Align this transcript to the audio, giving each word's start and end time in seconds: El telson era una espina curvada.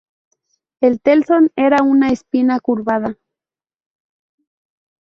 El 0.81 0.99
telson 0.99 1.51
era 1.55 1.83
una 1.83 2.09
espina 2.09 2.59
curvada. 2.59 3.19